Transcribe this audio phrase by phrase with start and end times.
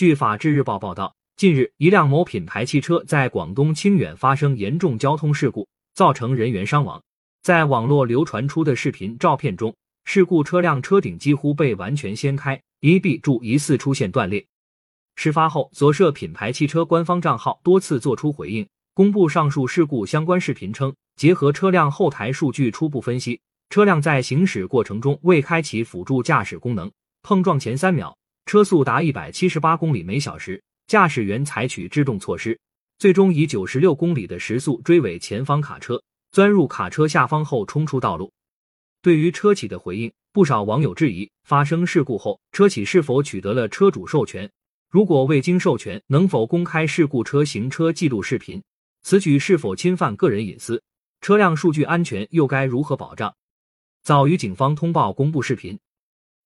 [0.00, 6.98] 据法制日报报道，近日一辆某品牌汽车在广东清远发生严重交通事故，造成人员伤亡。
[7.42, 9.76] 在网络流传出的视频照片中，
[10.06, 14.42] 事故车辆车顶几乎被完全掀开，一臂柱疑似出现断裂。
[15.16, 23.38] 事发后，所涉品牌汽车官方账号多次作出回应，公布上述事故相关视频，称结合车辆后台数据初步分析，
[23.68, 26.90] 车辆在行驶过程中未开启辅助驾驶功能，
[27.22, 28.16] 碰撞前三秒，
[28.50, 32.58] 车速达一百七十八公里每小时，驾驶员采取制动措施，
[32.98, 36.02] 最终以九十六公里的时速追尾前方卡车，
[36.32, 38.32] 钻入卡车下方后冲出道路。
[39.02, 44.50] 对于车企的回应，不少网友质疑：发生事故后，车企是否取得了车主授权？
[44.90, 48.60] 如果未经授权，能否公开事故车行车记录视频？
[49.04, 50.82] 此举是否侵犯个人隐私？
[51.20, 53.32] 车辆数据安全又该如何保障？
[54.02, 55.78] 早于警方通报公布视频。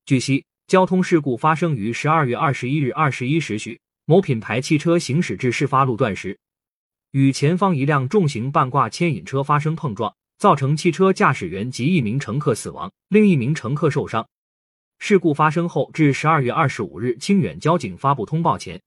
[0.04, 6.38] 据悉，交通事故发生于十二月二十一日二十一时许，某品牌汽车行驶至事发路段时，
[7.10, 14.26] 与前方一辆重型半挂牵引车发生碰撞，造成汽车驾驶员及一名乘客死亡，另一名乘客受伤。
[14.98, 18.80] 事故发生后，至十二月二十五日，清远交警发布通报前，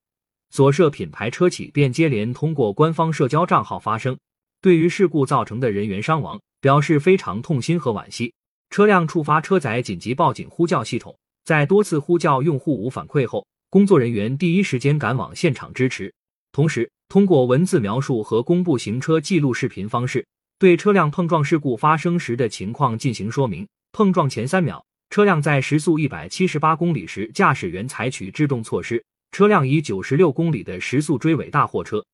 [0.49, 4.17] 所涉品牌车企便接连通过官方社交账号发声，
[4.61, 8.33] 对于事故造成的人员伤亡表示非常痛心和惋惜。
[8.71, 11.17] 车辆触发车载紧急报警呼叫系统，
[11.47, 16.13] 在多次呼叫用户无反馈后，工作人员第一时间赶往现场支持，
[16.51, 20.27] 同时通过文字描述和公布行车记录视频方式，
[20.59, 23.65] 对车辆碰撞事故发生时的情况进行说明。
[23.93, 24.83] 碰撞前三秒。
[25.09, 32.05] 车辆在时速一百七十八公里时，驾驶员采取制动措施，车辆以九十六公里的时速追尾大货车。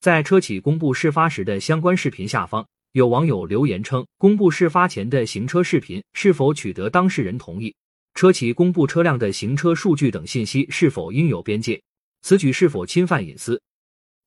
[0.00, 7.74] 在车企公布事发时的相关视频下方，有网友留言称：“公布事发前的行车视频是否取得当事人同意？
[8.14, 11.80] 车企公布车辆的行车数据等信息是否应有边界？
[12.22, 13.60] 此举是否侵犯隐私？”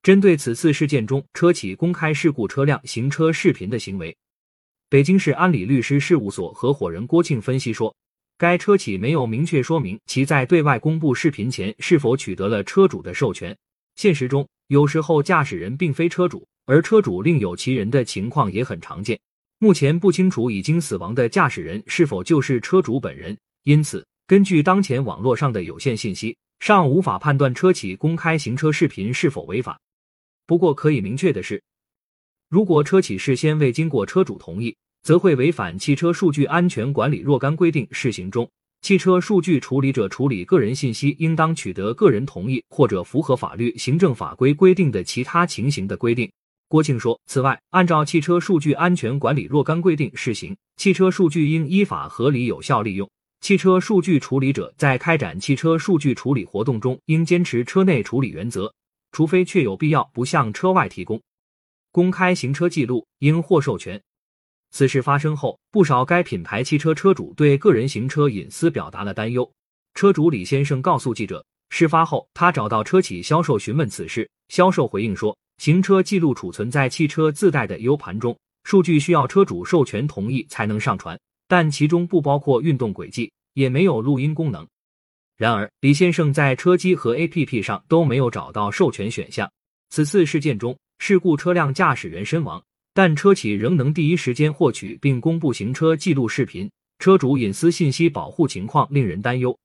[0.03, 4.15] 针对此次事件中车企公开事故车辆行车视频的行为。
[4.87, 7.95] 北京市安理律师事务所合伙人郭庆分析说，
[8.37, 13.57] 该车企没有明确说明其在对外公布视频前是否取得了车主的授权。
[13.95, 19.19] 现实中，有时候驾驶人并非车主，而车主另有其人的情况也很常见。
[19.57, 29.79] 目前不清楚已经死亡的驾驶人是否就是车主本人，因此根据当前网络上的有限信息，尚无法判断车企公开行车视频是否违法。
[30.45, 31.61] 不过可以明确的是。
[32.47, 38.45] 如果车企事先未经过车主同意，则会违反《汽车数据安全管理若干规定（试行中）》。
[38.81, 46.31] 汽车数据处理者处理个人信息，应当取得个人同意或者符合法律、行政法规规定的其他情形的规定。
[46.67, 53.09] 郭庆说，此外，按照《汽车数据安全管理若干规定（试行）》，汽车数据应依法合理有效利用。
[53.45, 58.73] 汽车数据处理者在开展汽车数据处理活动中，应坚持车内处理原则，
[59.11, 61.21] 除非确有必要，不向车外提供。
[61.91, 64.01] 公开行车记录应获授权。
[64.71, 69.47] 此事发生后，不少该品牌汽车车主对个人行车隐私表达了担忧。
[69.93, 81.15] 车主李先生告诉记者，事发后他找到车企销售询问此事，销售回应说，行车记录储存在汽车自带的 U 盘中，数据需要车主授权同意才能上传，
[81.47, 84.65] 但其中不包括运动轨迹，也没有录音功能。
[85.35, 89.51] 然而，李先生在车机和 APP 上都没有找到授权选项。
[89.89, 90.77] 此次事件中。
[90.97, 92.63] 事故车辆驾驶员身亡，
[92.93, 99.55] 但车企仍能第一时间获取并公布行车记录视频，车主隐私信息保护情况令人担忧。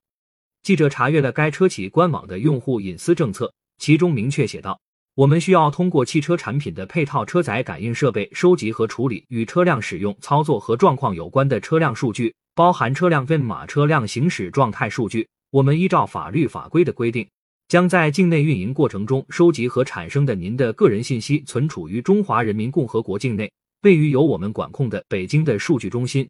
[0.65, 4.79] 记者查阅了该车企官网的用户隐私政策，其中明确写道
[5.15, 15.27] ：“我们需要通过汽车产品的配套车载感应设备收集和处理与车辆使用、操作和状况有关的车辆数据，包含车辆 VIN 码、车辆行驶状态数据。
[15.51, 17.27] 我们依照法律法规的规定。”
[17.69, 23.51] 将在境内运营过程中收集和产生的您的个人信息存储于中华人民共和国境内
[23.81, 26.29] 位于由我们管控的北京的数据中心。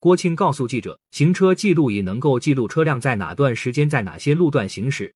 [0.00, 5.14] 郭庆告诉记者，行车记录仪能够记录车辆在哪段时间在哪些路段行驶，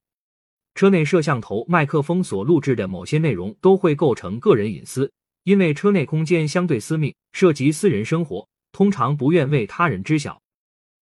[0.74, 5.12] 车内摄像头、麦克风所录制的某些内容都会构成个人隐私，
[5.44, 10.40] 因为车内空间相对私密，涉及私人生活，通常不愿为他人知晓。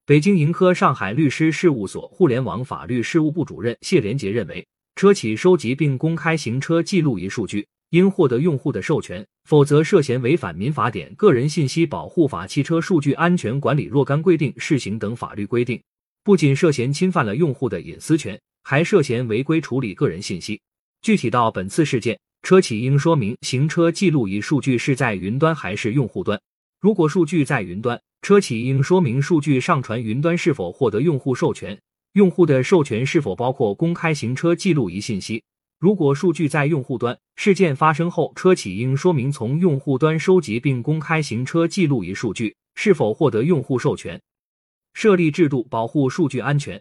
[0.04, 4.64] 北京盈科上海律师事务所互联网法律事务部主任谢连杰认为，
[4.94, 15.82] 车企收集并公开行车记录仪数据，应获得用户的授权，否则涉嫌违反民法典、个人信息保护法、汽车数据安全管理若干规定试行等法律规定，
[16.22, 20.60] 不仅涉嫌侵犯了用户的隐私权，还涉嫌违规处理个人信息。
[21.02, 26.40] 具体到本次事件，车企应说明行车记录仪数据是在云端还是用户端。
[26.86, 31.76] 如果数据在云端，车企应说明数据上传云端是否获得用户授权，
[32.12, 35.42] 用户的授权是否包括公开行车记录仪信息？
[35.80, 44.22] 如果数据在用户端，事件发生后，车企应说明从用户端收集并公开行车记录仪数据是否获得用户授权。
[44.94, 46.80] 设立制度保护数据安全。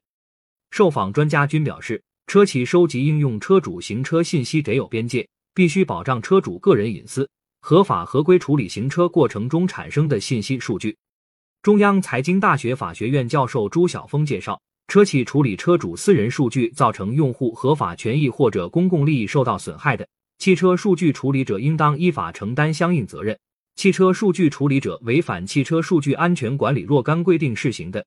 [0.69, 7.28] 受访专家均表示，车企收集应用车主行车信息得有边界，必须保障车主个人隐私，
[7.68, 10.96] 合法合规处理行车过程中产生的信息数据。
[11.64, 14.62] 中央财经大学法学院教授朱晓峰介绍。
[14.88, 20.08] 车企处理车主私人数据造成用户合法权益或者公共利益受到损害的，
[20.38, 23.36] 汽车数据处理者应当依法承担相应责任。
[23.76, 28.06] 汽车数据处理者违反汽车数据安全管理若干规定试行的，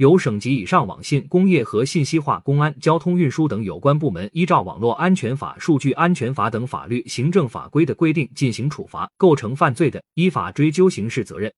[0.00, 11.52] 由省级以上网信、工业和信息化、公安、交通运输等有关部门依照网络安全法、数据安全法等法律、行政法规的规定进行处罚，构成犯罪的，依法追究刑事责任。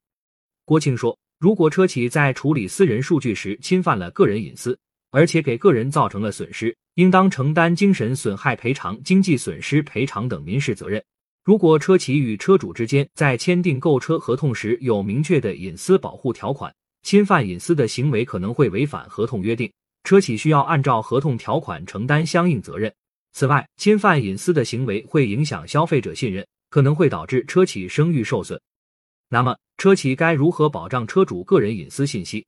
[0.64, 1.16] 郭庆说。
[1.38, 4.78] 如果车企在处理私人数据时侵犯了个人隐私，
[5.10, 11.02] 而且给个人造成了损失，应当承担精神损害赔偿、经济损失赔偿等民事责任。
[11.44, 16.72] 如果车企与车主之间在签订购车合同时有明确的隐私保护条款，
[17.02, 19.70] 侵犯隐私的行为可能会违反合同约定，
[20.04, 22.92] 车企需要按照合同条款承担相应责任。
[23.32, 28.60] 此外，侵犯隐私的行为会影响消费者信任，可能会导致车企声誉受损。
[29.28, 32.46] 那么，车企该如何保障车主个人隐私信息？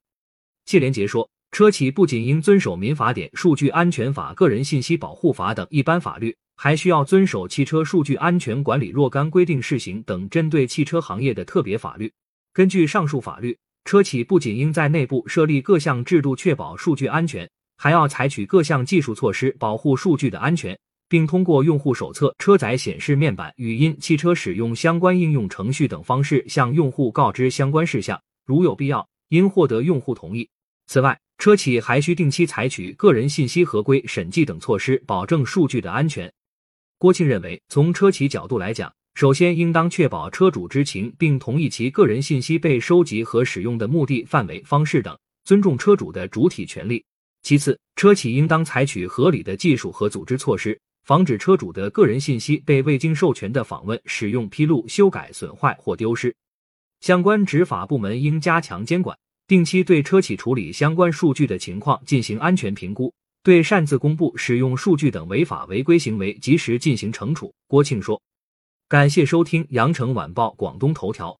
[0.65, 12.11] 谢连杰说，车企不仅应遵守《民法典》《数据安全法》《个人信息保护法》等一般法律，还需要遵守《汽车数据安全管理若干规定试行》等针对汽车行业的特别法律。
[12.53, 20.77] 根据上述法律，车企不仅应在内部设立各项制度确保数据安全，还要采取各项技术措施保护数据的安全。
[21.07, 30.49] 并通过用户手册、车载显示面板、语音、汽车使用相关应用程序等方式向用户告知相关事项，如有必要，应获得用户同意。
[30.87, 36.31] 此外，车企还需定期采取个人信息合规审计等措施，保证数据的安全。
[36.97, 47.01] 郭庆认为，从车企角度来讲，首先应当确保车主知情并同意其个人信息被收集和使用的目的、范围、方式等，尊重车主的主体权利。
[47.41, 50.77] 其次，车企应当采取合理的技术和组织措施。
[51.05, 56.35] 防止车主的个人信息被未经授权的访问、使用、披露、修改、损坏或丢失。
[56.99, 59.17] 相关执法部门应加强监管，
[59.47, 63.13] 定期对车企处理相关数据的情况进行安全评估，
[63.43, 67.53] 对擅自公布、使用数据等违法违规行为及时进行惩处。
[67.67, 68.19] 郭庆说
[68.87, 71.39] ：“感谢收听羊城晚报广东头条。”